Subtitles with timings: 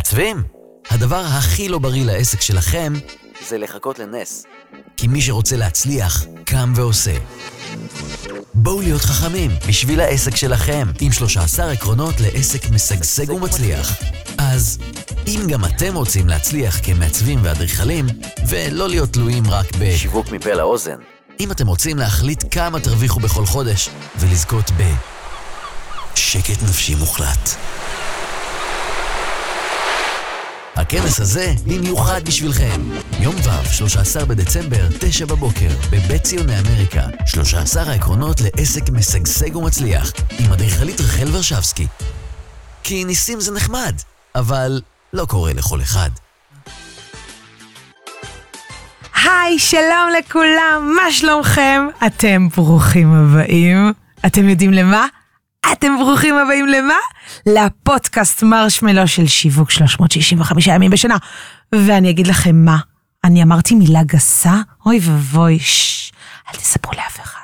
[0.00, 0.42] מעצבים?
[0.90, 2.92] הדבר הכי לא בריא לעסק שלכם
[3.48, 4.44] זה לחכות לנס.
[4.96, 7.16] כי מי שרוצה להצליח, קם ועושה.
[8.54, 13.92] בואו להיות חכמים בשביל העסק שלכם, עם 13 עקרונות לעסק משגשג ומצליח.
[14.38, 14.78] אז
[15.26, 18.06] אם גם אתם רוצים להצליח כמעצבים ואדריכלים,
[18.48, 20.96] ולא להיות תלויים רק בשיווק מפה לאוזן,
[21.40, 23.88] אם אתם רוצים להחליט כמה תרוויחו בכל חודש,
[24.18, 24.82] ולזכות ב...
[26.14, 27.56] שקט נפשי מוחלט.
[30.80, 32.80] הכנס הזה במיוחד בשבילכם.
[33.20, 37.02] יום ו', 13 בדצמבר, 9 בבוקר, בבית ציוני אמריקה.
[37.26, 41.86] 13 העקרונות לעסק משגשג ומצליח, עם אדריכלית רחל ורשבסקי.
[42.82, 43.94] כי ניסים זה נחמד,
[44.34, 44.80] אבל
[45.12, 46.10] לא קורה לכל אחד.
[49.24, 51.86] היי, שלום לכולם, מה שלומכם?
[52.06, 53.92] אתם ברוכים הבאים.
[54.26, 55.06] אתם יודעים למה?
[55.72, 56.94] אתם ברוכים הבאים למה?
[57.46, 61.16] לפודקאסט מרשמלו של שיווק 365 ימים בשנה.
[61.74, 62.78] ואני אגיד לכם מה,
[63.24, 64.54] אני אמרתי מילה גסה?
[64.86, 66.12] אוי ואבוי, ששש,
[66.48, 67.40] אל תספרו לאף אחד.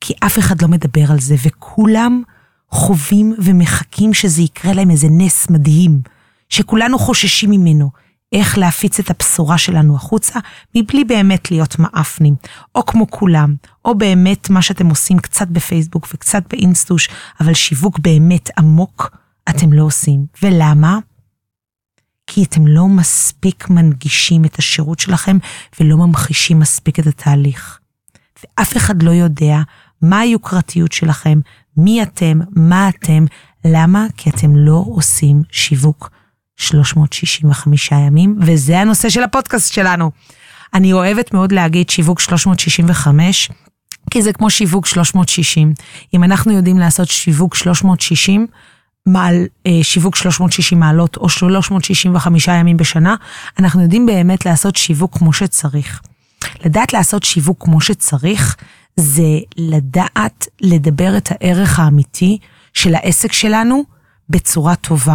[0.00, 2.22] כי אף אחד לא מדבר על זה, וכולם
[2.70, 6.00] חווים ומחכים שזה יקרה להם איזה נס מדהים,
[6.48, 7.90] שכולנו חוששים ממנו.
[8.32, 10.38] איך להפיץ את הבשורה שלנו החוצה,
[10.74, 12.34] מבלי באמת להיות מאפנים,
[12.74, 13.54] או כמו כולם,
[13.84, 17.08] או באמת מה שאתם עושים קצת בפייסבוק וקצת באינסטוש,
[17.40, 19.16] אבל שיווק באמת עמוק,
[19.48, 20.26] אתם לא עושים.
[20.42, 20.98] ולמה?
[22.26, 25.38] כי אתם לא מספיק מנגישים את השירות שלכם
[25.80, 27.78] ולא ממחישים מספיק את התהליך.
[28.42, 29.58] ואף אחד לא יודע
[30.02, 31.40] מה היוקרתיות שלכם,
[31.76, 33.24] מי אתם, מה אתם,
[33.64, 34.06] למה?
[34.16, 36.10] כי אתם לא עושים שיווק
[36.58, 40.10] 365 ימים, וזה הנושא של הפודקאסט שלנו.
[40.74, 43.50] אני אוהבת מאוד להגיד שיווק 365,
[44.10, 45.72] כי זה כמו שיווק 360.
[46.14, 48.46] אם אנחנו יודעים לעשות שיווק 360,
[49.06, 53.14] מעל, אה, שיווק 360 מעלות או 365 ימים בשנה,
[53.58, 56.00] אנחנו יודעים באמת לעשות שיווק כמו שצריך.
[56.64, 58.56] לדעת לעשות שיווק כמו שצריך,
[58.96, 62.38] זה לדעת לדבר את הערך האמיתי
[62.74, 63.84] של העסק שלנו
[64.30, 65.14] בצורה טובה.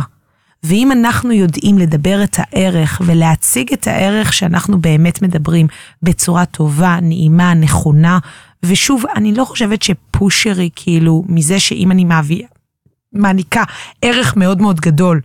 [0.63, 5.67] ואם אנחנו יודעים לדבר את הערך ולהציג את הערך שאנחנו באמת מדברים
[6.03, 8.19] בצורה טובה, נעימה, נכונה,
[8.65, 12.47] ושוב, אני לא חושבת שפושרי, כאילו, מזה שאם אני מעבירה,
[13.13, 13.63] מעניקה
[14.01, 15.21] ערך מאוד מאוד גדול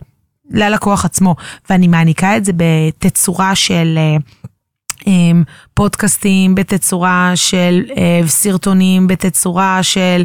[0.49, 1.35] ללקוח עצמו,
[1.69, 3.97] ואני מעניקה את זה בתצורה של...
[3.97, 5.31] אה,
[5.73, 10.23] פודקאסטים בתצורה של uh, סרטונים, בתצורה של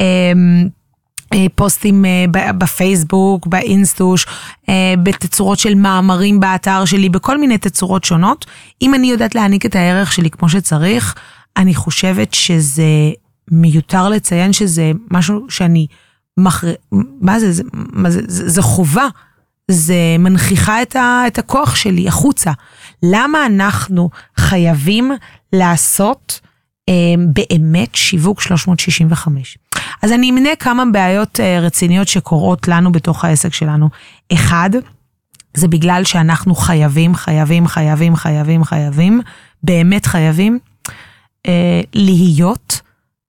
[0.00, 0.32] אה,
[1.54, 4.26] פוסטים אה, בפייסבוק, באינסטוש,
[4.68, 8.46] אה, בתצורות של מאמרים באתר שלי, בכל מיני תצורות שונות.
[8.82, 11.14] אם אני יודעת להעניק את הערך שלי כמו שצריך,
[11.56, 12.84] אני חושבת שזה
[13.50, 15.86] מיותר לציין שזה משהו שאני
[16.36, 16.72] מכר...
[17.20, 17.52] מה זה?
[17.52, 19.06] זה, מה זה, זה, זה חובה.
[19.70, 22.52] זה מנכיחה את, ה, את הכוח שלי החוצה.
[23.02, 25.12] למה אנחנו חייבים
[25.52, 26.45] לעשות אה,
[27.32, 29.58] באמת שיווק 365?
[30.02, 33.88] אז אני אמנה כמה בעיות אה, רציניות שקורות לנו בתוך העסק שלנו.
[34.32, 34.70] אחד,
[35.54, 39.20] זה בגלל שאנחנו חייבים, חייבים, חייבים, חייבים, חייבים,
[39.62, 40.58] באמת חייבים,
[41.46, 42.80] אה, להיות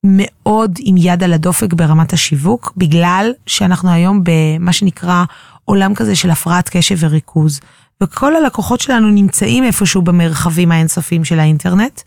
[0.04, 5.24] מאוד עם יד על הדופק ברמת השיווק, בגלל שאנחנו היום במה שנקרא
[5.66, 7.60] עולם כזה של הפרעת קשב וריכוז.
[8.04, 12.02] וכל הלקוחות שלנו נמצאים איפשהו במרחבים האינסופיים של האינטרנט,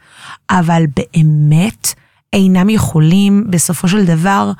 [0.50, 1.94] אבל באמת
[2.33, 4.53] אינם יכולים בסופו של דבר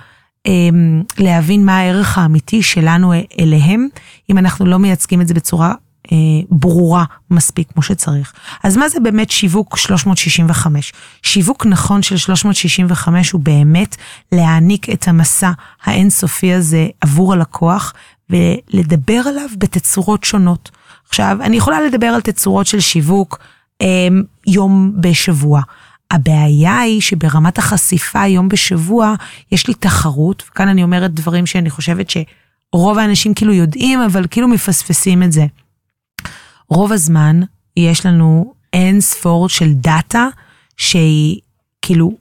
[0.47, 3.89] אמ, להבין מה הערך האמיתי שלנו אליהם,
[4.31, 5.75] אם אנחנו לא מייצגים את זה בצורה
[6.13, 6.17] אה,
[6.51, 8.33] ברורה מספיק כמו שצריך.
[8.65, 10.93] אז מה זה באמת שיווק 365?
[11.23, 13.97] שיווק נכון של 365 הוא באמת
[14.33, 15.51] להעניק את המסע
[15.85, 17.93] האינסופי הזה עבור הלקוח
[18.31, 20.71] ולדבר עליו בתצורות שונות.
[21.09, 23.39] עכשיו, אני יכולה לדבר על תצורות של שיווק
[23.83, 24.09] אה,
[24.47, 25.63] יום בשבוע.
[26.11, 29.15] הבעיה היא שברמת החשיפה יום בשבוע
[29.53, 34.49] יש לי תחרות, וכאן אני אומרת דברים שאני חושבת שרוב האנשים כאילו יודעים, אבל כאילו
[34.49, 35.47] מפספסים את זה.
[36.69, 37.41] רוב הזמן
[37.77, 40.29] יש לנו אין ספור של דאטה
[40.77, 41.41] שהיא
[41.83, 42.13] כאילו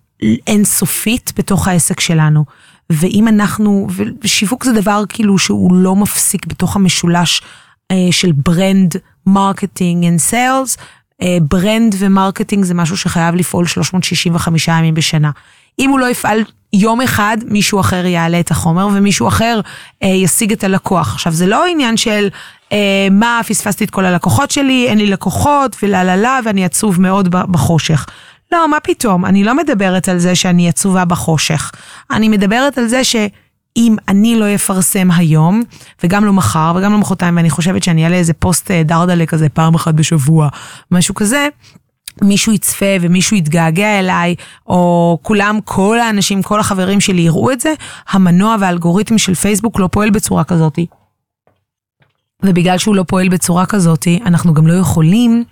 [0.48, 2.46] אינסופית בתוך העסק שלנו.
[2.90, 3.88] ואם אנחנו,
[4.22, 7.42] ושיווק זה דבר כאילו שהוא לא מפסיק בתוך המשולש
[7.92, 8.96] אה, של brand,
[9.26, 10.78] marketing ו sales,
[11.42, 15.32] brand ו marketing זה משהו שחייב לפעול 365 ימים בשנה.
[15.80, 16.44] אם הוא לא יפעל
[16.74, 19.60] יום אחד, מישהו אחר יעלה את החומר ומישהו אחר
[20.04, 21.14] אה, ישיג את הלקוח.
[21.14, 22.30] עכשיו, זה לא עניין של
[22.72, 27.02] אה, מה, פספסתי את כל הלקוחות שלי, אין לי לקוחות ולה לה לה ואני עצוב
[27.02, 28.06] מאוד בחושך.
[28.52, 31.72] לא, מה פתאום, אני לא מדברת על זה שאני עצובה בחושך.
[32.12, 33.16] אני מדברת על זה ש...
[33.80, 35.64] אם אני לא אפרסם היום,
[36.04, 39.50] וגם לא מחר, וגם לא מחרתיים, ואני חושבת שאני אעלה איזה פוסט אה, דרדלה כזה
[39.50, 40.50] פעם אחת בשבוע,
[40.92, 41.48] משהו כזה,
[42.22, 44.36] מישהו יצפה ומישהו יתגעגע אליי,
[44.68, 47.74] או כולם, כל האנשים, כל החברים שלי יראו את זה,
[48.10, 50.80] המנוע והאלגוריתם של פייסבוק לא פועל בצורה כזאת.
[52.44, 55.44] ובגלל שהוא לא פועל בצורה כזאת, אנחנו גם לא יכולים,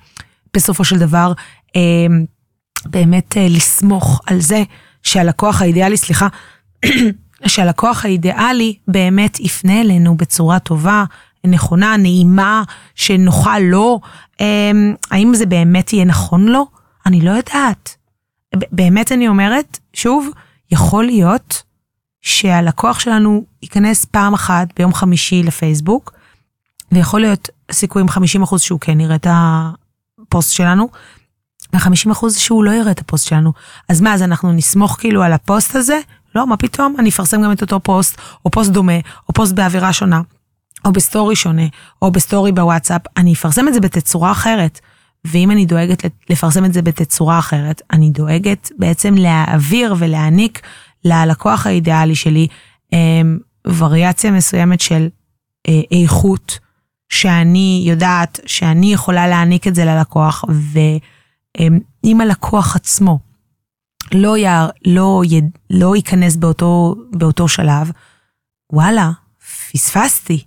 [0.53, 1.33] בסופו של דבר,
[1.75, 1.81] אה,
[2.85, 4.63] באמת אה, לסמוך על זה
[5.03, 6.27] שהלקוח האידיאלי, סליחה,
[7.45, 11.03] שהלקוח האידיאלי באמת יפנה אלינו בצורה טובה,
[11.47, 12.63] נכונה, נעימה,
[12.95, 13.99] שנוחה לו.
[14.39, 16.67] אמ, האם זה באמת יהיה נכון לו?
[17.05, 17.95] אני לא יודעת.
[18.71, 20.29] באמת אני אומרת, שוב,
[20.71, 21.63] יכול להיות
[22.21, 26.13] שהלקוח שלנו ייכנס פעם אחת ביום חמישי לפייסבוק,
[26.91, 28.09] ויכול להיות סיכוי עם
[28.43, 30.89] 50% שהוא כן יראה את הפוסט שלנו,
[31.73, 33.53] ו-50% שהוא לא יראה את הפוסט שלנו.
[33.89, 35.99] אז מה, אז אנחנו נסמוך כאילו על הפוסט הזה?
[36.37, 36.95] לא, מה פתאום?
[36.99, 38.97] אני אפרסם גם את אותו פוסט, או פוסט דומה,
[39.29, 40.21] או פוסט באווירה שונה,
[40.85, 41.67] או ב story שונה,
[42.01, 44.79] או ב story בוואטסאפ, אני אפרסם את זה בתצורה אחרת.
[45.25, 50.61] ואם אני דואגת לפרסם את זה בתצורה אחרת, אני דואגת בעצם להעביר ולהעניק
[51.05, 52.47] ללקוח האידיאלי שלי
[52.93, 53.21] אה,
[53.77, 55.09] וריאציה מסוימת של
[55.67, 56.59] אה, איכות,
[57.09, 63.19] שאני יודעת שאני יכולה להעניק את זה ללקוח, ואם הלקוח עצמו
[64.13, 64.45] לא, י,
[64.85, 67.91] לא, י, לא ייכנס באותו, באותו שלב,
[68.73, 69.11] וואלה,
[69.71, 70.43] פספסתי.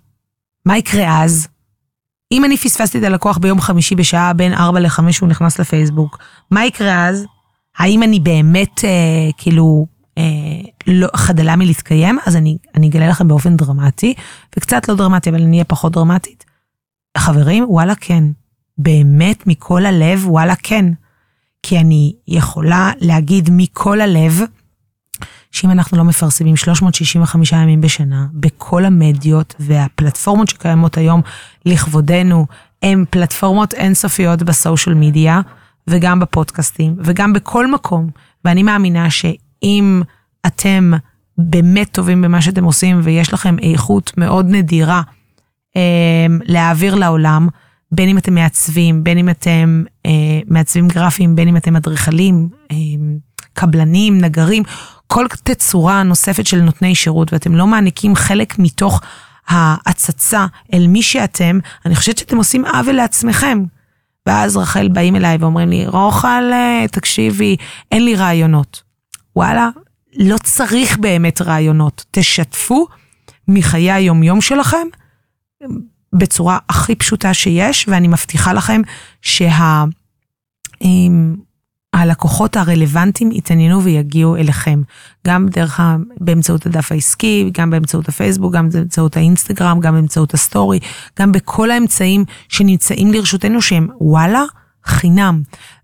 [0.65, 1.47] מה יקרה אז?
[2.31, 6.17] אם אני פספסתי את הלקוח ביום חמישי בשעה בין 4 ל-5 שהוא נכנס לפייסבוק,
[6.51, 7.25] מה יקרה אז?
[7.77, 9.85] האם אני באמת, אה, כאילו,
[10.17, 10.23] אה,
[10.87, 12.19] לא, חדלה מלהתקיים?
[12.25, 14.13] אז אני, אני אגלה לכם באופן דרמטי,
[14.57, 16.45] וקצת לא דרמטי, אבל אני אהיה פחות דרמטית.
[17.17, 18.23] חברים, וואלה כן.
[18.77, 20.85] באמת, מכל הלב, וואלה כן.
[21.63, 24.41] כי אני יכולה להגיד מכל הלב,
[25.51, 31.21] שאם אנחנו לא מפרסמים 365 ימים בשנה בכל המדיות והפלטפורמות שקיימות היום
[31.65, 32.45] לכבודנו,
[32.83, 35.41] הן פלטפורמות אינסופיות בסושיאל מדיה
[35.87, 38.09] וגם בפודקאסטים וגם בכל מקום.
[38.45, 40.01] ואני מאמינה שאם
[40.45, 40.91] אתם
[41.37, 45.01] באמת טובים במה שאתם עושים ויש לכם איכות מאוד נדירה
[45.75, 45.81] אה,
[46.43, 47.47] להעביר לעולם,
[47.91, 50.11] בין אם אתם מעצבים, בין אם אתם אה,
[50.47, 52.75] מעצבים גרפיים, בין אם אתם אדריכלים, אה,
[53.53, 54.63] קבלנים, נגרים,
[55.07, 59.01] כל תצורה נוספת של נותני שירות, ואתם לא מעניקים חלק מתוך
[59.47, 63.63] ההצצה אל מי שאתם, אני חושבת שאתם עושים עוול לעצמכם.
[64.25, 66.51] ואז רחל באים אליי ואומרים לי, רוחל,
[66.91, 67.55] תקשיבי,
[67.91, 68.83] אין לי רעיונות.
[69.35, 69.69] וואלה,
[70.15, 72.05] לא צריך באמת רעיונות.
[72.11, 72.87] תשתפו
[73.47, 74.87] מחיי היומיום שלכם
[76.13, 78.81] בצורה הכי פשוטה שיש, ואני מבטיחה לכם
[79.21, 79.83] שה...
[81.93, 84.81] הלקוחות הרלוונטיים יתעניינו ויגיעו אליכם,
[85.27, 85.95] גם דרך, ה...
[86.19, 90.79] באמצעות הדף העסקי, גם באמצעות הפייסבוק, גם באמצעות האינסטגרם, גם באמצעות הסטורי,
[91.19, 94.43] גם בכל האמצעים שנמצאים לרשותנו שהם וואלה,
[94.85, 95.41] חינם.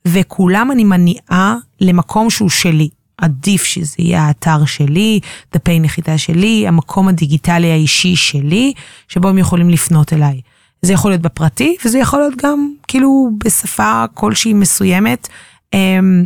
[0.07, 2.89] וכולם אני מניעה למקום שהוא שלי.
[3.17, 5.19] עדיף שזה יהיה האתר שלי,
[5.53, 8.73] דפי נחיתה שלי, המקום הדיגיטלי האישי שלי,
[9.07, 10.41] שבו הם יכולים לפנות אליי.
[10.81, 15.27] זה יכול להיות בפרטי, וזה יכול להיות גם כאילו בשפה כלשהי מסוימת,
[15.73, 16.25] אמ,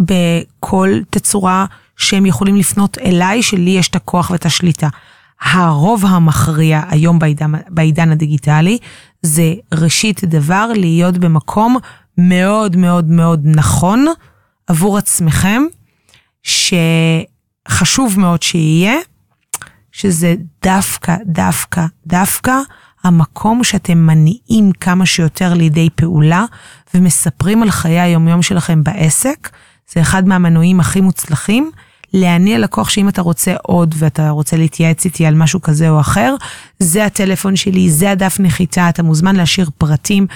[0.00, 4.88] בכל תצורה שהם יכולים לפנות אליי, שלי יש את הכוח ואת השליטה.
[5.40, 8.78] הרוב המכריע היום בעידן, בעידן הדיגיטלי,
[9.22, 11.76] זה ראשית דבר להיות במקום
[12.18, 14.06] מאוד מאוד מאוד נכון
[14.66, 15.62] עבור עצמכם,
[16.42, 18.96] שחשוב מאוד שיהיה,
[19.92, 22.54] שזה דווקא, דווקא, דווקא
[23.04, 26.44] המקום שאתם מניעים כמה שיותר לידי פעולה
[26.94, 29.50] ומספרים על חיי היומיום שלכם בעסק,
[29.92, 31.70] זה אחד מהמנועים הכי מוצלחים.
[32.12, 36.34] להניע לקוח שאם אתה רוצה עוד ואתה רוצה להתייעץ איתי על משהו כזה או אחר,
[36.78, 40.26] זה הטלפון שלי, זה הדף נחיתה, אתה מוזמן להשאיר פרטים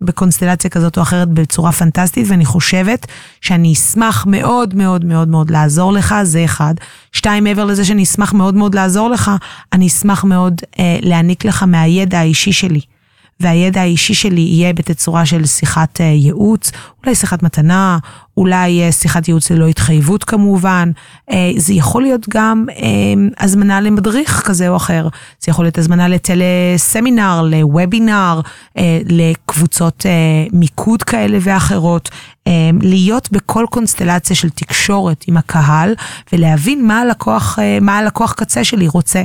[0.00, 3.06] בקונסטלציה כזאת או אחרת בצורה פנטסטית, ואני חושבת
[3.40, 6.74] שאני אשמח מאוד מאוד מאוד מאוד לעזור לך, זה אחד.
[7.12, 9.30] שתיים, מעבר לזה שאני אשמח מאוד מאוד לעזור לך,
[9.72, 12.80] אני אשמח מאוד אה, להעניק לך מהידע האישי שלי.
[13.40, 16.72] והידע האישי שלי יהיה בתצורה של שיחת אה, ייעוץ,
[17.04, 17.98] אולי שיחת מתנה,
[18.36, 20.90] אולי אה, שיחת ייעוץ ללא התחייבות כמובן.
[21.30, 22.66] אה, זה יכול להיות גם
[23.38, 25.08] הזמנה למדריך כזה או אחר.
[25.40, 28.40] זה יכול להיות הזמנה לטלסמינר, לוובינר,
[29.08, 30.06] לקבוצות
[30.52, 32.10] מיקוד כאלה ואחרות.
[32.80, 35.94] להיות בכל קונסטלציה של תקשורת עם הקהל
[36.32, 39.22] ולהבין מה הלקוח, מה הלקוח קצה שלי רוצה.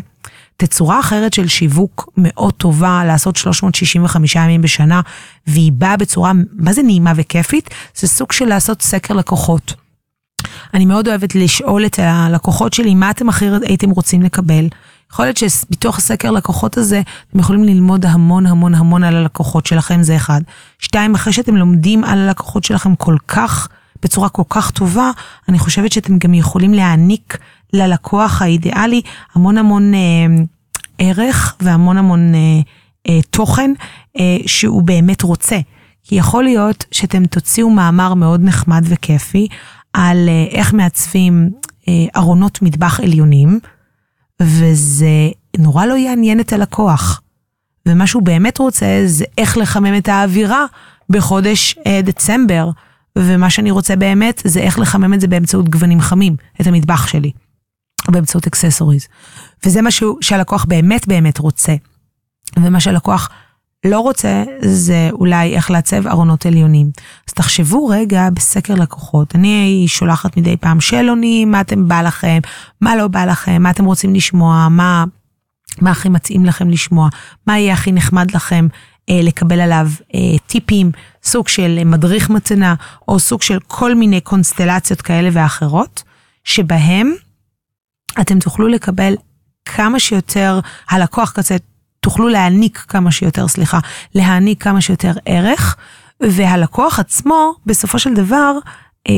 [0.65, 5.01] תצורה אחרת של שיווק מאוד טובה, לעשות 365 ימים בשנה,
[5.47, 7.69] והיא באה בצורה, מה זה נעימה וכיפית?
[7.95, 9.73] זה סוג של לעשות סקר לקוחות.
[10.73, 14.67] אני מאוד אוהבת לשאול את הלקוחות שלי, מה אתם הכי הייתם רוצים לקבל?
[15.11, 20.03] יכול להיות שמתוך הסקר לקוחות הזה, אתם יכולים ללמוד המון המון המון על הלקוחות שלכם,
[20.03, 20.41] זה אחד.
[20.79, 23.67] שתיים, אחרי שאתם לומדים על הלקוחות שלכם כל כך,
[24.03, 25.11] בצורה כל כך טובה,
[25.49, 27.37] אני חושבת שאתם גם יכולים להעניק
[27.73, 29.01] ללקוח האידיאלי
[29.33, 29.99] המון המון אה,
[30.97, 32.39] ערך והמון המון אה,
[33.09, 33.71] אה, תוכן
[34.45, 35.59] שהוא באמת רוצה.
[36.03, 39.47] כי יכול להיות שאתם תוציאו מאמר מאוד נחמד וכיפי
[39.93, 41.49] על איך מעצבים
[42.15, 43.59] ארונות מטבח עליונים,
[44.41, 47.21] וזה נורא לא יעניין את הלקוח.
[47.85, 50.65] ומה שהוא באמת רוצה זה איך לחמם את האווירה
[51.09, 52.69] בחודש דצמבר,
[53.17, 57.31] ומה שאני רוצה באמת זה איך לחמם את זה באמצעות גוונים חמים, את המטבח שלי,
[58.11, 59.07] באמצעות אקססוריז.
[59.65, 59.89] וזה מה
[60.21, 61.75] שהלקוח באמת באמת רוצה.
[62.57, 63.29] ומה שהלקוח
[63.85, 66.91] לא רוצה זה אולי איך לעצב ארונות עליונים.
[67.27, 69.35] אז תחשבו רגע בסקר לקוחות.
[69.35, 72.39] אני שולחת מדי פעם שאלונים, מה אתם בא לכם,
[72.81, 75.05] מה לא בא לכם, מה אתם רוצים לשמוע, מה,
[75.81, 77.09] מה הכי מתאים לכם לשמוע,
[77.47, 78.67] מה יהיה הכי נחמד לכם
[79.09, 80.91] אה, לקבל עליו אה, טיפים,
[81.23, 82.75] סוג של מדריך מתנה,
[83.07, 86.03] או סוג של כל מיני קונסטלציות כאלה ואחרות,
[86.43, 87.13] שבהם
[88.19, 89.13] אתם תוכלו לקבל
[89.65, 91.57] כמה שיותר, הלקוח כזה
[91.99, 93.79] תוכלו להעניק כמה שיותר, סליחה,
[94.15, 95.75] להעניק כמה שיותר ערך,
[96.21, 98.57] והלקוח עצמו, בסופו של דבר,
[99.09, 99.13] אה,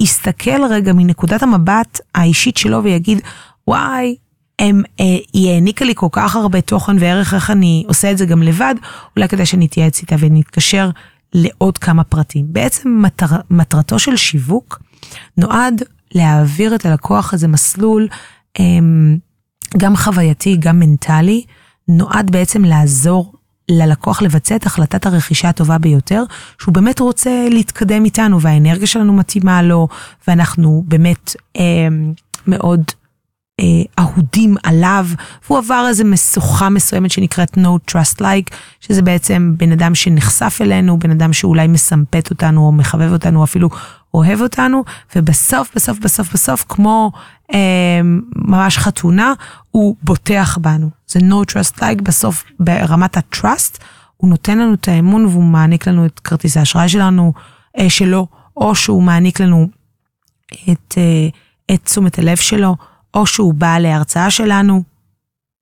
[0.00, 3.20] יסתכל רגע מנקודת המבט האישית שלו ויגיד,
[3.68, 4.16] וואי,
[4.58, 8.26] הם, אה, היא העניקה לי כל כך הרבה תוכן וערך, איך אני עושה את זה
[8.26, 8.74] גם לבד,
[9.16, 10.90] אולי כדאי שנתייעץ איתה ונתקשר
[11.32, 12.46] לעוד כמה פרטים.
[12.48, 14.82] בעצם מטר, מטרתו של שיווק
[15.36, 15.82] נועד
[16.14, 18.08] להעביר את הלקוח הזה מסלול
[18.60, 18.64] אה,
[19.76, 21.44] גם חווייתי, גם מנטלי,
[21.88, 23.32] נועד בעצם לעזור
[23.68, 26.24] ללקוח לבצע את החלטת הרכישה הטובה ביותר,
[26.58, 29.88] שהוא באמת רוצה להתקדם איתנו והאנרגיה שלנו מתאימה לו,
[30.28, 31.62] ואנחנו באמת אה,
[32.46, 32.82] מאוד
[33.60, 33.64] אה,
[33.98, 35.06] אהודים עליו,
[35.46, 40.98] והוא עבר איזה משוכה מסוימת שנקראת No Trust Like, שזה בעצם בן אדם שנחשף אלינו,
[40.98, 43.68] בן אדם שאולי מסמפת אותנו או מחבב אותנו, או אפילו
[44.14, 44.84] אוהב אותנו,
[45.16, 47.12] ובסוף, בסוף, בסוף, בסוף, כמו
[47.54, 48.00] אה,
[48.36, 49.32] ממש חתונה,
[49.70, 50.90] הוא בוטח בנו.
[51.06, 53.78] זה no trust like, בסוף ברמת ה-trust,
[54.16, 57.32] הוא נותן לנו את האמון והוא מעניק לנו את כרטיס האשראי שלנו,
[57.78, 59.68] אה, שלו, או שהוא מעניק לנו
[60.70, 61.28] את, אה,
[61.74, 62.76] את תשומת הלב שלו,
[63.14, 64.82] או שהוא בא להרצאה שלנו,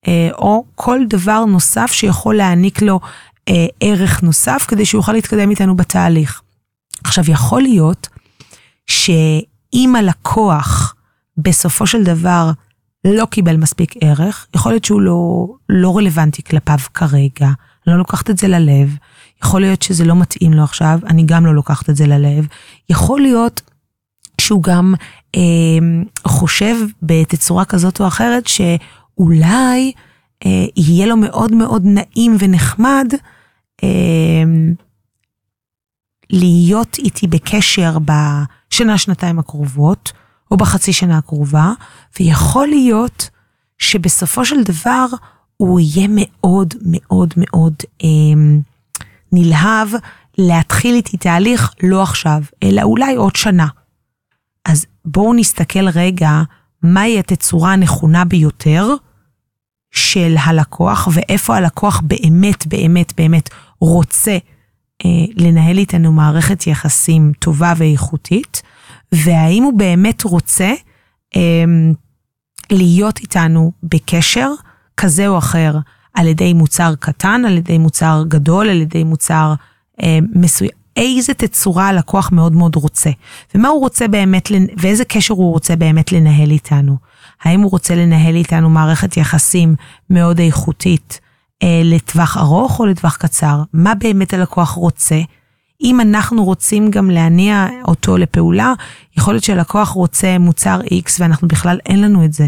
[0.07, 2.99] אה, או כל דבר נוסף שיכול להעניק לו
[3.49, 6.41] אה, ערך נוסף כדי שהוא יוכל להתקדם איתנו בתהליך.
[7.03, 8.07] עכשיו, יכול להיות
[8.87, 10.95] שאם הלקוח
[11.37, 12.51] בסופו של דבר
[13.05, 17.49] לא קיבל מספיק ערך, יכול להיות שהוא לא, לא רלוונטי כלפיו כרגע,
[17.87, 18.97] לא לוקחת את זה ללב,
[19.43, 22.47] יכול להיות שזה לא מתאים לו עכשיו, אני גם לא לוקחת את זה ללב,
[22.89, 23.61] יכול להיות
[24.41, 24.93] שהוא גם
[25.35, 25.41] אה,
[26.27, 29.91] חושב בתצורה כזאת או אחרת שאולי
[30.45, 33.13] אה, יהיה לו מאוד מאוד נעים ונחמד
[33.83, 34.43] אה,
[36.29, 40.11] להיות איתי בקשר בשנה, שנתיים הקרובות,
[40.51, 41.71] או בחצי שנה הקרובה,
[42.19, 43.29] ויכול להיות
[43.77, 45.05] שבסופו של דבר
[45.57, 48.07] הוא יהיה מאוד מאוד מאוד אה,
[49.31, 49.87] נלהב
[50.37, 53.67] להתחיל איתי תהליך לא עכשיו, אלא אולי עוד שנה.
[54.65, 56.41] אז בואו נסתכל רגע
[56.83, 58.87] מהי התצורה הנכונה ביותר
[59.91, 64.37] של הלקוח, ואיפה הלקוח באמת באמת באמת רוצה
[65.35, 68.61] לנהל איתנו מערכת יחסים טובה ואיכותית,
[69.11, 70.73] והאם הוא באמת רוצה
[71.35, 71.41] אה,
[72.71, 74.51] להיות איתנו בקשר
[74.97, 75.77] כזה או אחר,
[76.13, 79.53] על ידי מוצר קטן, על ידי מוצר גדול, על ידי מוצר
[80.03, 80.71] אה, מסוים.
[80.97, 83.09] איזה תצורה הלקוח מאוד מאוד רוצה,
[83.55, 86.97] ומה הוא רוצה באמת, ואיזה קשר הוא רוצה באמת לנהל איתנו.
[87.43, 89.75] האם הוא רוצה לנהל איתנו מערכת יחסים
[90.09, 91.26] מאוד איכותית אה,
[91.63, 93.63] לטווח ארוך או לטווח קצר?
[93.73, 95.21] מה באמת הלקוח רוצה?
[95.83, 98.73] אם אנחנו רוצים גם להניע אותו לפעולה,
[99.17, 102.47] יכול להיות שהלקוח רוצה מוצר X ואנחנו בכלל אין לנו את זה.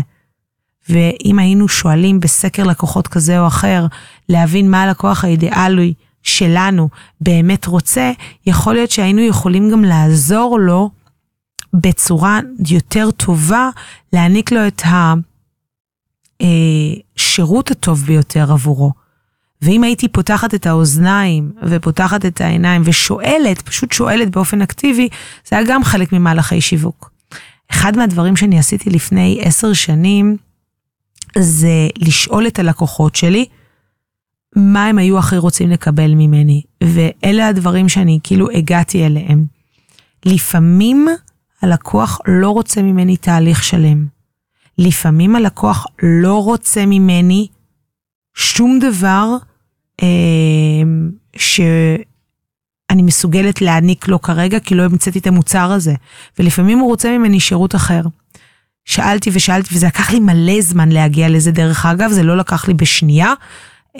[0.89, 3.85] ואם היינו שואלים בסקר לקוחות כזה או אחר,
[4.29, 6.89] להבין מה הלקוח האידיאלי שלנו
[7.21, 8.11] באמת רוצה,
[8.45, 10.89] יכול להיות שהיינו יכולים גם לעזור לו
[11.73, 12.39] בצורה
[12.69, 13.69] יותר טובה,
[14.13, 14.81] להעניק לו את
[16.41, 18.98] השירות הטוב ביותר עבורו.
[19.61, 25.09] ואם הייתי פותחת את האוזניים ופותחת את העיניים ושואלת, פשוט שואלת באופן אקטיבי,
[25.47, 27.11] זה היה גם חלק ממהלכי שיווק.
[27.71, 30.37] אחד מהדברים שאני עשיתי לפני עשר שנים,
[31.37, 33.45] זה לשאול את הלקוחות שלי,
[34.55, 39.45] מה הם היו הכי רוצים לקבל ממני, ואלה הדברים שאני כאילו הגעתי אליהם.
[40.25, 41.07] לפעמים
[41.61, 44.07] הלקוח לא רוצה ממני תהליך שלם.
[44.77, 47.47] לפעמים הלקוח לא רוצה ממני
[48.35, 49.37] שום דבר
[51.37, 55.93] שאני מסוגלת להעניק לו כרגע, כי לא המצאתי את המוצר הזה.
[56.39, 58.01] ולפעמים הוא רוצה ממני שירות אחר.
[58.85, 62.73] שאלתי ושאלתי, וזה לקח לי מלא זמן להגיע לזה, דרך אגב, זה לא לקח לי
[62.73, 63.33] בשנייה.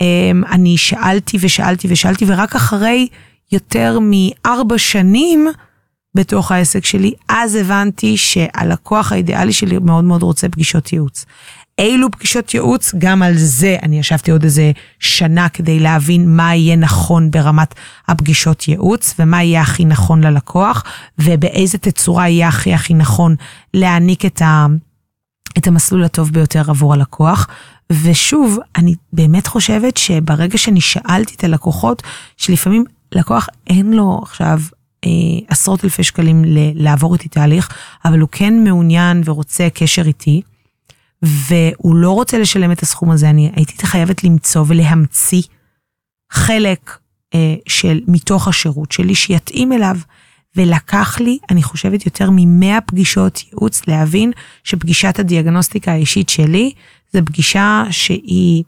[0.00, 3.08] אה, אני שאלתי ושאלתי ושאלתי, ורק אחרי
[3.52, 5.48] יותר מארבע שנים,
[6.14, 11.24] בתוך העסק שלי, אז הבנתי שהלקוח האידיאלי שלי מאוד מאוד רוצה פגישות ייעוץ.
[11.80, 16.76] אילו פגישות ייעוץ, גם על זה אני ישבתי עוד איזה שנה כדי להבין מה יהיה
[16.76, 17.74] נכון ברמת
[18.08, 20.84] הפגישות ייעוץ, ומה יהיה הכי נכון ללקוח,
[21.18, 23.36] ובאיזה תצורה יהיה הכי הכי נכון
[23.74, 24.66] להעניק את, ה,
[25.58, 27.46] את המסלול הטוב ביותר עבור הלקוח.
[28.02, 32.02] ושוב, אני באמת חושבת שברגע שאני שאלתי את הלקוחות,
[32.36, 34.60] שלפעמים לקוח אין לו עכשיו
[35.04, 35.10] אה,
[35.48, 36.42] עשרות אלפי שקלים
[36.74, 37.68] לעבור איתי תהליך,
[38.04, 40.42] אבל הוא כן מעוניין ורוצה קשר איתי,
[41.22, 45.42] והוא לא רוצה לשלם את הסכום הזה, אני הייתי חייבת למצוא ולהמציא
[46.32, 46.98] חלק
[47.34, 49.96] אה, של, מתוך השירות שלי שיתאים אליו.
[50.56, 54.32] ולקח לי, אני חושבת, יותר מ-100 פגישות ייעוץ להבין
[54.64, 56.72] שפגישת הדיאגנוסטיקה האישית שלי
[57.12, 58.64] זה פגישה שהיא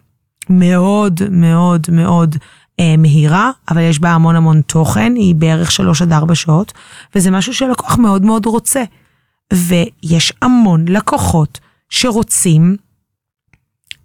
[0.51, 2.37] מאוד מאוד מאוד
[2.81, 6.73] אה, מהירה, אבל יש בה המון המון תוכן, היא בערך 3 עד 4 שעות,
[7.15, 8.83] וזה משהו שלקוח מאוד מאוד רוצה.
[9.53, 11.61] ויש המון לקוחות
[11.93, 12.77] שרוצים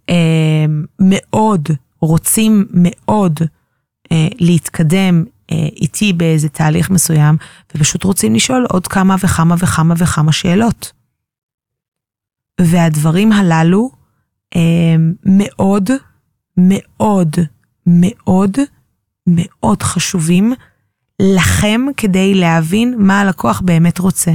[0.10, 0.66] אה,
[1.00, 1.70] מאוד,
[2.02, 3.40] רוצים מאוד
[4.12, 7.38] אה, להתקדם אה, איתי באיזה תהליך מסוים,
[7.76, 10.92] ופשוט רוצים לשאול עוד כמה וכמה וכמה וכמה שאלות.
[12.62, 13.90] והדברים הללו
[14.56, 15.90] אה, מאוד
[16.58, 17.36] מאוד
[17.88, 18.58] מאוד
[19.28, 20.54] מאוד חשובים
[21.22, 24.32] לכם כדי להבין מה הלקוח באמת רוצה.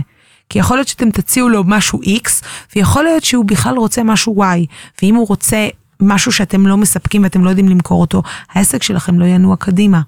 [0.52, 2.44] כי יכול להיות שאתם תציעו לו משהו X,
[2.76, 4.66] ויכול להיות שהוא בכלל רוצה משהו Y,
[5.02, 5.68] ואם הוא רוצה
[6.00, 10.00] משהו שאתם לא מספקים ואתם לא יודעים למכור אותו, העסק שלכם לא ינוע קדימה.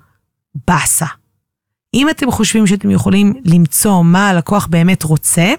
[0.69, 1.07] באסה.
[1.95, 5.55] אם אתם חושבים שאתם יכולים למצוא מה הלקוח באמת רוצה,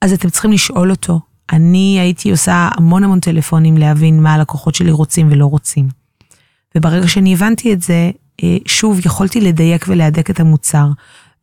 [0.00, 1.20] אז אתם צריכים לשאול אותו.
[1.52, 5.88] אני הייתי עושה המון המון טלפונים להבין מה הלקוחות שלי רוצים ולא רוצים.
[6.74, 8.10] וברגע שאני הבנתי את זה,
[8.42, 10.86] אה, שוב, יכולתי לדייק ולהדק את המוצר.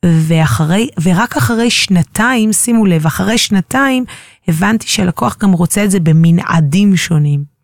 [0.05, 4.05] ואחרי, ורק אחרי שנתיים, שימו לב, אחרי שנתיים
[4.47, 7.57] הבנתי שהלקוח גם רוצה את זה במנעדים שונים.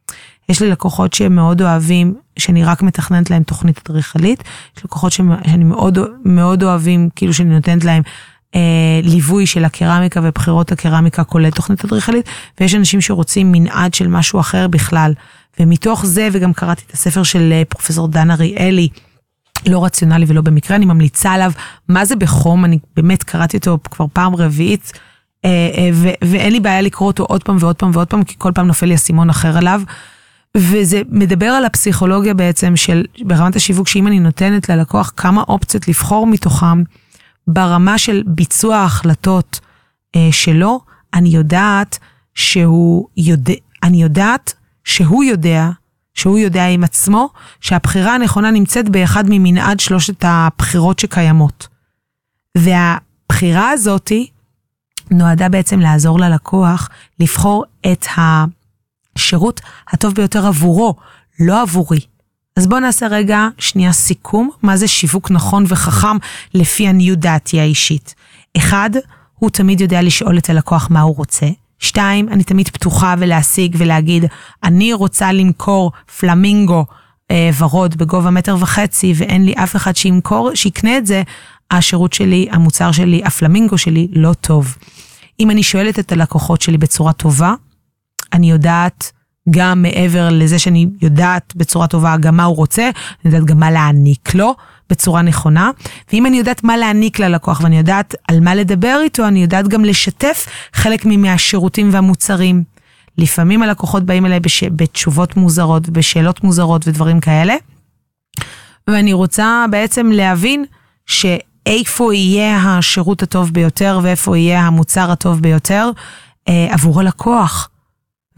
[0.49, 4.43] יש לי לקוחות שהם מאוד אוהבים, שאני רק מתכננת להם תוכנית אדריכלית,
[4.77, 8.03] יש לקוחות שאני מאוד, מאוד אוהבים, כאילו שאני נותנת להם
[8.55, 12.25] אה, ליווי של הקרמיקה ובחירות הקרמיקה כולל תוכנית אדריכלית,
[12.59, 15.13] ויש אנשים שרוצים מנעד של משהו אחר בכלל.
[15.59, 18.89] ומתוך זה, וגם קראתי את הספר של אה, פרופסור דן אריאלי,
[19.67, 21.51] לא רציונלי ולא במקרה, אני ממליצה עליו,
[21.89, 24.91] מה זה בחום, אני באמת קראתי אותו כבר פעם רביעית,
[25.45, 25.89] אה, אה,
[26.21, 28.85] ואין לי בעיה לקרוא אותו עוד פעם ועוד פעם ועוד פעם, כי כל פעם נופל
[28.85, 29.81] לי אסימון אחר עליו.
[30.57, 36.27] וזה מדבר על הפסיכולוגיה בעצם של ברמת השיווק, שאם אני נותנת ללקוח כמה אופציות לבחור
[36.27, 36.83] מתוכם,
[37.47, 39.59] ברמה של ביצוע ההחלטות
[40.31, 40.79] שלו,
[41.13, 41.99] אני יודעת
[42.35, 45.69] שהוא יודע, אני יודעת שהוא יודע,
[46.13, 47.29] שהוא יודע עם עצמו,
[47.61, 51.67] שהבחירה הנכונה נמצאת באחד ממנעד שלושת הבחירות שקיימות.
[52.57, 54.29] והבחירה הזאתי
[55.11, 58.05] נועדה בעצם לעזור ללקוח לבחור את
[59.15, 60.95] השירות הטוב ביותר עבורו,
[61.39, 61.99] לא עבורי.
[62.57, 66.17] אז בואו נעשה רגע שנייה סיכום, מה זה שיווק נכון וחכם
[66.53, 68.15] לפי עניות דעתי האישית.
[68.57, 68.89] אחד,
[69.35, 71.45] הוא תמיד יודע לשאול את הלקוח מה הוא רוצה.
[71.83, 74.25] שתיים, אני תמיד פתוחה ולהשיג ולהגיד,
[74.63, 76.85] אני רוצה למכור פלמינגו
[77.31, 81.23] אה, ורוד בגובה מטר וחצי, ואין לי אף אחד שימכור, שיקנה את זה,
[81.71, 84.75] השירות שלי, המוצר שלי, הפלמינגו שלי, לא טוב.
[85.39, 87.53] אם אני שואלת את הלקוחות שלי בצורה טובה,
[88.33, 89.11] אני יודעת
[89.49, 93.71] גם מעבר לזה שאני יודעת בצורה טובה גם מה הוא רוצה, אני יודעת גם מה
[93.71, 94.55] להעניק לו.
[94.93, 95.71] בצורה נכונה,
[96.11, 99.85] ואם אני יודעת מה להעניק ללקוח ואני יודעת על מה לדבר איתו, אני יודעת גם
[99.85, 102.63] לשתף חלק מהשירותים והמוצרים.
[103.17, 104.63] לפעמים הלקוחות באים אליי בש...
[104.63, 107.55] בתשובות מוזרות ובשאלות מוזרות ודברים כאלה,
[108.87, 110.65] ואני רוצה בעצם להבין
[111.05, 115.89] שאיפה יהיה השירות הטוב ביותר ואיפה יהיה המוצר הטוב ביותר
[116.49, 117.69] אה, עבור הלקוח.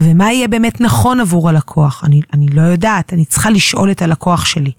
[0.02, 2.04] ומה יהיה באמת נכון עבור הלקוח?
[2.04, 4.72] אני, אני לא יודעת, אני צריכה לשאול את הלקוח שלי.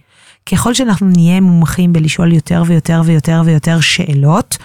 [0.52, 4.58] ככל שאנחנו נהיה מומחים בלשאול יותר ויותר ויותר ויותר שאלות,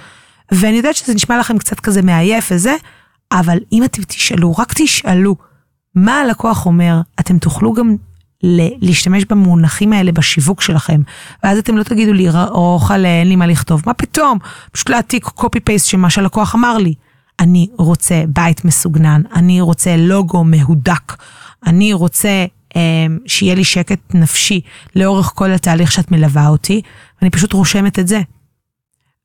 [0.53, 2.75] ואני יודעת שזה נשמע לכם קצת כזה מעייף וזה,
[3.33, 5.37] אבל אם אתם תשאלו, רק תשאלו
[5.95, 7.97] מה הלקוח אומר, אתם תוכלו גם
[8.83, 11.03] להשתמש במונחים האלה בשיווק שלכם.
[11.45, 13.83] ואז אתם לא תגידו לי, רוחל, אין לי מה לכתוב.
[13.87, 14.39] מה פתאום?
[14.73, 15.27] פשוט להעתיק
[15.65, 16.95] פייסט של מה שהלקוח אמר לי.
[17.41, 21.13] אני רוצה בית מסוגנן, אני רוצה לוגו מהודק,
[21.67, 22.47] אני רוצה אה,
[23.27, 24.61] שיהיה לי שקט נפשי
[24.97, 26.83] לאורך כל התהליך שאת מלווה אותי,
[27.21, 28.21] ואני פשוט רושמת את זה.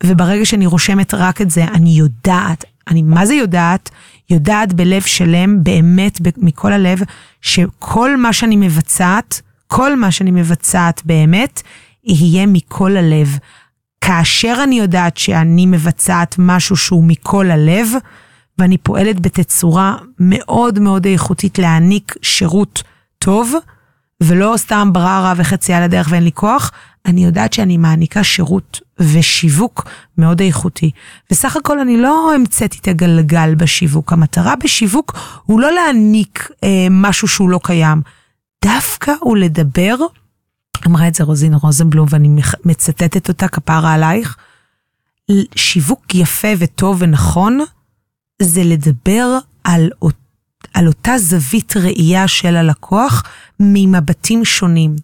[0.03, 3.89] וברגע שאני רושמת רק את זה, אני יודעת, אני מה זה יודעת?
[4.29, 6.99] יודעת בלב שלם, באמת מכל הלב,
[7.41, 11.61] שכל מה שאני מבצעת, כל מה שאני מבצעת באמת,
[12.03, 13.37] יהיה מכל הלב.
[14.01, 17.87] כאשר אני יודעת שאני מבצעת משהו שהוא מכל הלב,
[18.57, 22.83] ואני פועלת בתצורה מאוד מאוד איכותית להעניק שירות
[23.17, 23.53] טוב,
[24.23, 26.71] ולא סתם בררה וחצי על הדרך ואין לי כוח,
[27.05, 30.91] אני יודעת שאני מעניקה שירות ושיווק מאוד איכותי.
[31.31, 34.13] וסך הכל אני לא המצאתי את הגלגל בשיווק.
[34.13, 38.01] המטרה בשיווק הוא לא להעניק אה, משהו שהוא לא קיים,
[38.65, 39.95] דווקא הוא לדבר,
[40.87, 44.37] אמרה את זה רוזין רוזנבלום ואני מצטטת אותה כפרה עלייך,
[45.55, 47.59] שיווק יפה וטוב ונכון
[48.41, 49.89] זה לדבר על,
[50.77, 53.23] על אותה זווית ראייה של הלקוח
[53.59, 54.95] ממבטים שונים.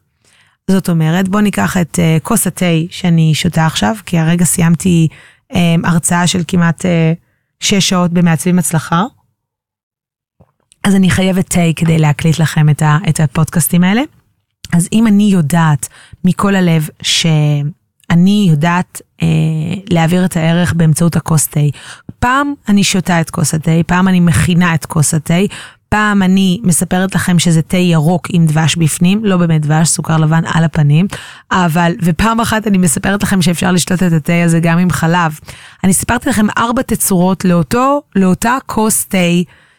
[0.72, 5.08] זאת אומרת, בואו ניקח את uh, כוס התה שאני שותה עכשיו, כי הרגע סיימתי
[5.52, 6.88] um, הרצאה של כמעט uh,
[7.60, 9.04] שש שעות במעצבים הצלחה.
[10.84, 14.02] אז אני חייבת תה כדי להקליט לכם את, ה, את הפודקאסטים האלה.
[14.74, 15.90] אז אם אני יודעת
[16.24, 16.88] מכל הלב
[18.14, 19.28] שאני יודעת אה,
[19.90, 21.60] להעביר את הערך באמצעות הכוס תה,
[22.20, 25.34] פעם אני שותה את כוס התה, פעם אני מכינה את כוס התה,
[25.90, 30.44] פעם אני מספרת לכם שזה תה ירוק עם דבש בפנים, לא באמת דבש, סוכר לבן
[30.46, 31.08] על הפנים,
[31.52, 35.40] אבל, ופעם אחת אני מספרת לכם שאפשר לשתות את התה הזה גם עם חלב.
[35.84, 39.18] אני סיפרתי לכם ארבע תצורות לאותו, לאותה כוס תה.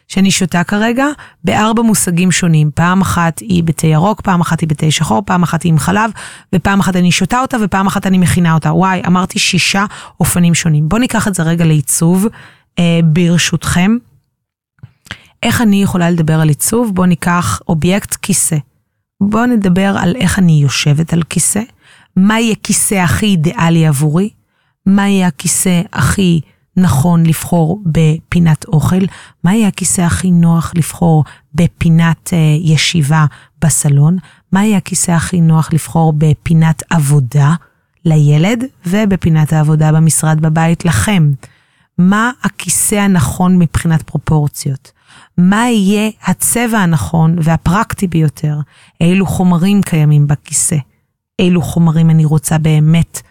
[0.07, 1.05] שאני שותה כרגע
[1.43, 2.71] בארבע מושגים שונים.
[2.75, 6.11] פעם אחת היא בתה ירוק, פעם אחת היא בתה שחור, פעם אחת היא עם חלב,
[6.55, 8.73] ופעם אחת אני שותה אותה ופעם אחת אני מכינה אותה.
[8.73, 9.85] וואי, אמרתי שישה
[10.19, 10.89] אופנים שונים.
[10.89, 12.27] בואו ניקח את זה רגע לעיצוב,
[12.79, 13.97] אה, ברשותכם.
[15.43, 16.95] איך אני יכולה לדבר על עיצוב?
[16.95, 18.57] בואו ניקח אובייקט כיסא.
[19.21, 21.61] בואו נדבר על איך אני יושבת על כיסא,
[22.15, 24.29] מה יהיה כיסא הכי אידיאלי עבורי,
[24.85, 26.41] מה יהיה הכיסא הכי
[26.77, 29.05] נכון לבחור בפינת אוכל,
[29.43, 33.25] מה יהיה הכיסא הכי נוח לבחור בפינת uh, ישיבה
[33.61, 34.17] בסלון,
[34.51, 37.55] מה יהיה הכיסא הכי נוח לבחור בפינת עבודה
[38.05, 41.31] לילד ובפינת העבודה במשרד בבית לכם.
[41.97, 44.91] מה הכיסא הנכון מבחינת פרופורציות.
[45.37, 48.59] מה יהיה הצבע הנכון והפרקטי ביותר,
[49.01, 50.77] אילו חומרים קיימים בכיסא,
[51.39, 53.21] אילו חומרים אני רוצה באמת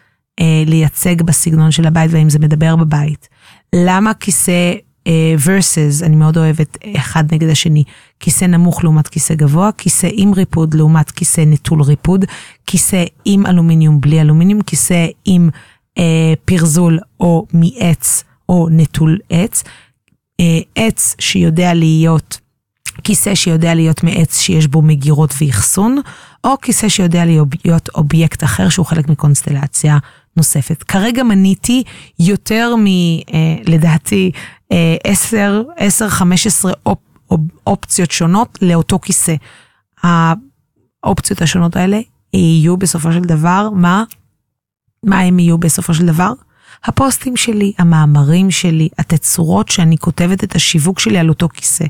[0.40, 3.28] אה, לייצג בסגנון של הבית והאם זה מדבר בבית.
[3.74, 4.72] למה כיסא
[5.06, 7.84] אה, versus, אני מאוד אוהבת אחד נגד השני,
[8.20, 12.24] כיסא נמוך לעומת כיסא גבוה, כיסא עם ריפוד לעומת כיסא נטול ריפוד,
[12.66, 15.50] כיסא עם אלומיניום בלי אלומיניום, כיסא עם
[15.98, 19.64] אה, פרזול או מעץ או נטול עץ,
[20.40, 22.40] אה, עץ שיודע להיות,
[23.04, 25.98] כיסא שיודע להיות מעץ שיש בו מגירות ואחסון,
[26.44, 27.24] או כיסא שיודע
[27.64, 29.98] להיות אובייקט אחר שהוא חלק מקונסטלציה
[30.36, 30.82] נוספת.
[30.82, 31.82] כרגע מניתי
[32.18, 34.30] יותר מ, אה, לדעתי,
[35.04, 36.98] 10, 10, 15 אופ,
[37.30, 39.34] אופ, אופציות שונות לאותו כיסא.
[40.02, 42.00] האופציות השונות האלה
[42.34, 44.04] יהיו בסופו של דבר, מה?
[45.04, 46.32] מה הם יהיו בסופו של דבר?
[46.84, 51.84] הפוסטים שלי, המאמרים שלי, התצורות שאני כותבת את השיווק שלי על אותו כיסא.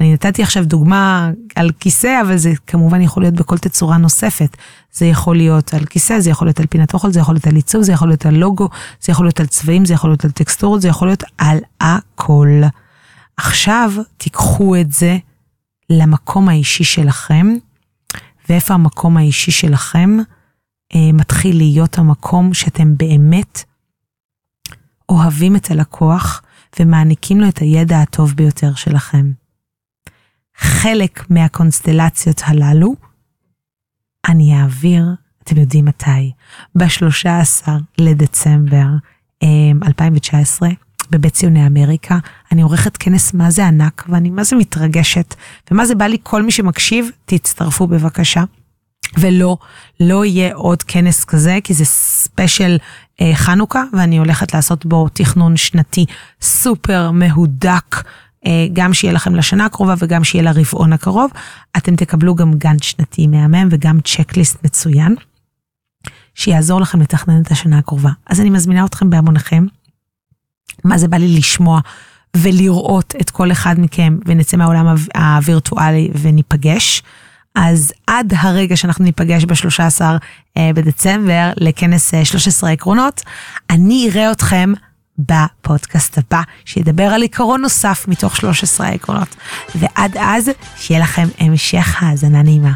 [0.00, 4.56] אני נתתי עכשיו דוגמה על כיסא, אבל זה כמובן יכול להיות בכל תצורה נוספת.
[4.92, 7.56] זה יכול להיות על כיסא, זה יכול להיות על פינת אוכל, זה יכול להיות על
[7.56, 8.68] עיצוב, זה יכול להיות על לוגו,
[9.00, 12.48] זה יכול להיות על צבעים, זה יכול להיות על טקסטורות, זה יכול להיות על הכל.
[13.36, 15.18] עכשיו תיקחו את זה
[15.90, 17.46] למקום האישי שלכם,
[18.48, 20.18] ואיפה המקום האישי שלכם
[20.94, 23.64] אה, מתחיל להיות המקום שאתם באמת
[25.08, 26.42] אוהבים את הלקוח
[26.80, 29.30] ומעניקים לו את הידע הטוב ביותר שלכם.
[30.60, 32.94] חלק מהקונסטלציות הללו,
[34.28, 35.04] אני אעביר,
[35.42, 36.32] אתם יודעים מתי,
[36.74, 37.68] ב-13
[37.98, 38.86] לדצמבר
[39.86, 40.74] 2019, אמ,
[41.10, 42.18] בבית ציוני אמריקה.
[42.52, 45.34] אני עורכת כנס מה זה ענק, ואני מה זה מתרגשת,
[45.70, 48.44] ומה זה בא לי, כל מי שמקשיב, תצטרפו בבקשה.
[49.18, 49.56] ולא,
[50.00, 52.78] לא יהיה עוד כנס כזה, כי זה ספיישל
[53.20, 56.06] אה, חנוכה, ואני הולכת לעשות בו תכנון שנתי
[56.42, 57.96] סופר מהודק,
[58.72, 61.30] גם שיהיה לכם לשנה הקרובה וגם שיהיה לרבעון הקרוב.
[61.76, 65.14] אתם תקבלו גם גאנט שנתי מהמם וגם צ'קליסט מצוין,
[66.34, 68.10] שיעזור לכם לתכנן את השנה הקרובה.
[68.26, 69.66] אז אני מזמינה אתכם בהמוניכם.
[70.84, 71.80] מה זה בא לי לשמוע
[72.36, 77.02] ולראות את כל אחד מכם, ונצא מהעולם הווירטואלי וניפגש.
[77.54, 80.00] אז עד הרגע שאנחנו ניפגש ב-13
[80.56, 83.22] אה, בדצמבר לכנס אה, 13 עקרונות,
[83.70, 84.72] אני אראה אתכם
[85.28, 89.28] בפודקאסט הבא, שידבר על עיקרון נוסף מתוך 13 העקרונות.
[89.74, 92.72] ועד אז, שיהיה לכם המשך האזנה נעימה.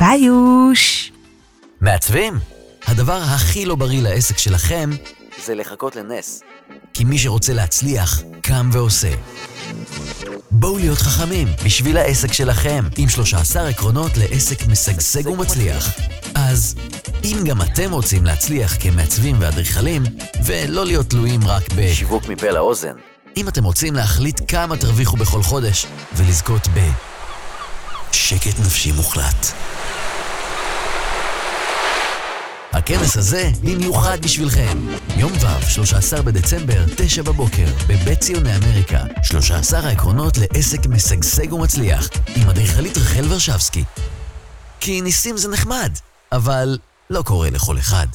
[0.00, 1.12] ביי יוש!
[1.80, 2.34] מעצבים?
[2.86, 4.90] הדבר הכי לא בריא לעסק שלכם
[5.44, 6.42] זה לחכות לנס.
[6.94, 9.14] כי מי שרוצה להצליח, קם ועושה.
[10.50, 15.92] בואו להיות חכמים בשביל העסק שלכם, עם 13 עקרונות לעסק משגשג ומצליח.
[16.34, 16.74] אז
[17.24, 20.02] אם גם אתם רוצים להצליח כמעצבים ואדריכלים,
[20.44, 22.96] ולא להיות תלויים רק בשיווק מפה לאוזן,
[23.36, 26.90] אם אתם רוצים להחליט כמה תרוויחו בכל חודש, ולזכות ב...
[28.12, 29.46] שקט נפשי מוחלט.
[32.72, 34.78] הכנס הזה במיוחד בשבילכם.
[35.16, 39.00] יום ו', 13 בדצמבר, 9 בבוקר, בבית ציוני אמריקה.
[39.22, 43.84] 13 העקרונות לעסק משגשג ומצליח, עם אדריכלית רחל ורשבסקי.
[44.80, 45.92] כי ניסים זה נחמד,
[46.32, 46.78] אבל
[47.10, 48.06] לא קורה לכל אחד.